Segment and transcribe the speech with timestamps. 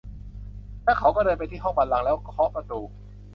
[0.83, 2.79] แล้วเขาก็เดินไปที่ห้องบัลลังก์แล้วเคาะประตู